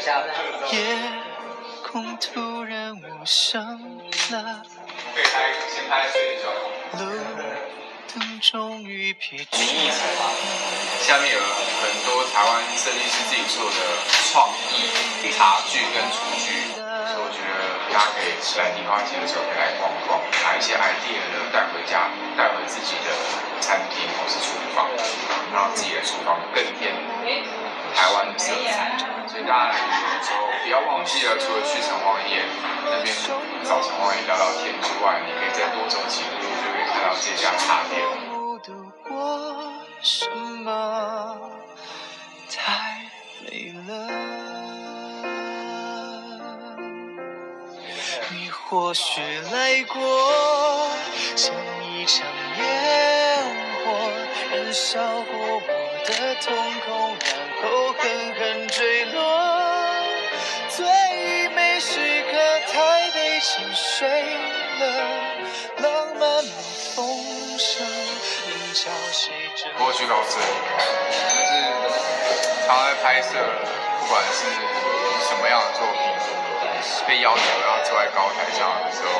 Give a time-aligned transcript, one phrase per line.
[0.00, 0.22] 下。
[0.72, 0.76] 夜
[1.82, 3.60] 空突然无声
[4.30, 4.62] 了。
[5.68, 6.32] 先拍一。
[6.92, 6.98] 路
[8.12, 9.56] 灯终于疲倦。
[11.00, 13.76] 下面有很多台湾设计师自己做的
[14.30, 16.81] 创意茶具跟厨具。
[17.92, 23.12] 大家可以来迪化街的时候可以来逛逛，拿一些 idea 呢带回家，带回自己的
[23.60, 24.88] 餐厅或是厨房，
[25.52, 26.96] 让自己的厨房更添
[27.94, 28.96] 台湾的色彩。
[29.28, 32.44] 所以大家来旅游的时候，不要忘记了，除了去城隍爷
[32.84, 33.14] 那边
[33.62, 38.00] 找城隍爷聊聊天之外，你可以再多走几步路，就可以看到这家茶店。
[38.28, 38.72] 不读
[39.08, 40.28] 过什
[40.64, 41.36] 么
[48.72, 49.20] 或许
[49.52, 50.00] 来过，
[51.36, 53.44] 像一场烟
[53.84, 53.92] 火，
[54.50, 55.68] 燃烧过我
[56.06, 57.28] 的瞳孔，然
[57.60, 58.00] 后狠
[58.34, 59.20] 狠坠落。
[60.70, 60.86] 最
[61.50, 62.32] 美时刻，
[62.72, 64.82] 台北沉睡了，
[65.76, 66.50] 浪漫的
[66.94, 67.04] 风
[67.58, 69.70] 声，能叫谁真？
[69.74, 70.44] 不过去到这里，
[71.28, 72.00] 就是
[72.66, 73.36] 常在拍摄，
[74.00, 74.48] 不管是
[75.28, 76.00] 什么样的作品，
[77.06, 79.10] 被要求要坐在高台上的时候，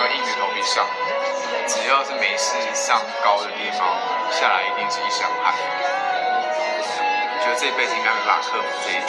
[0.00, 0.86] 要硬着头皮上。
[1.66, 3.98] 只要是没事上高的地方，
[4.30, 5.54] 下来一定是一身汗。
[7.32, 9.08] 我觉得这辈子应该没办法克服这一点，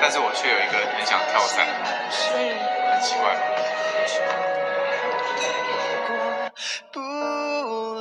[0.00, 1.86] 但是我却有一个很想跳伞的梦，
[2.90, 3.40] 很奇怪吧？
[6.90, 7.00] 不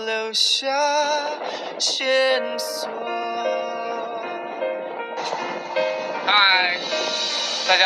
[0.05, 0.67] 留下
[1.79, 2.89] 线索。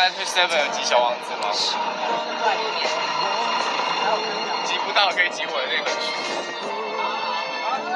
[0.06, 1.52] 大家去 Seven 有集小王子吗？
[4.64, 6.12] 集不到可以集我的那本书。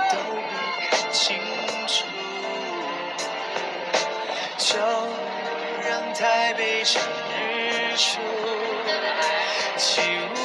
[0.09, 1.38] 都被看清
[1.86, 2.06] 楚，
[4.58, 4.80] 就
[5.88, 7.00] 让台北趁
[7.38, 8.20] 日出
[9.78, 10.36] 起舞，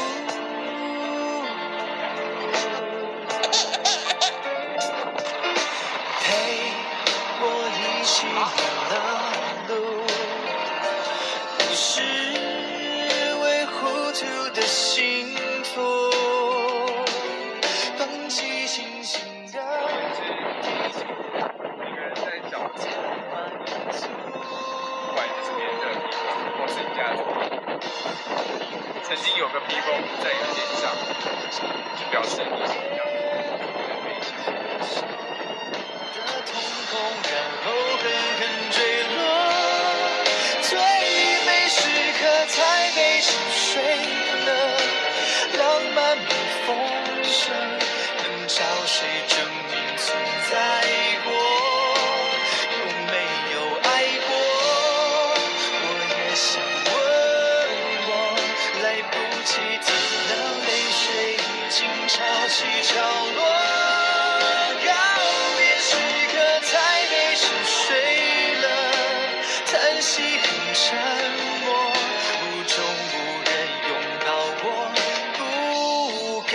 [11.77, 12.01] 是
[13.43, 14.25] 为糊涂
[14.55, 16.09] 的幸福，
[17.99, 19.21] 放弃清醒
[19.53, 19.59] 的。
[21.77, 22.95] 一个人在找自己
[23.33, 23.35] 满
[23.91, 24.07] 足，
[25.09, 26.31] 不管你是别人的披风，
[26.61, 27.19] 或是你家的
[29.03, 29.91] 曾经有个披风
[30.23, 30.83] 在你脸上，
[32.13, 32.94] 表示你
[42.47, 43.83] 台北是睡
[44.45, 44.49] 了，
[45.59, 45.63] 浪
[45.95, 46.31] 漫的
[46.67, 46.77] 风
[47.25, 47.43] 声，
[48.19, 48.57] 能找
[48.87, 48.97] 谁
[49.29, 49.35] 证
[49.71, 50.07] 明存
[50.51, 50.53] 在
[51.25, 51.27] 过？
[52.71, 53.13] 有没
[53.55, 53.89] 有爱
[54.29, 54.31] 过？
[55.81, 56.47] 我也想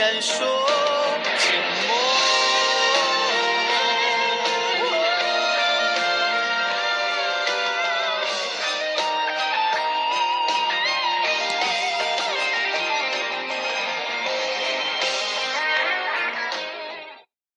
[0.10, 0.69] 无中无人拥抱我，不敢说。